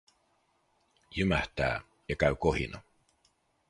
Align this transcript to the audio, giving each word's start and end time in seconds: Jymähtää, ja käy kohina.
Jymähtää, 1.15 1.81
ja 2.09 2.15
käy 2.15 2.35
kohina. 2.35 2.81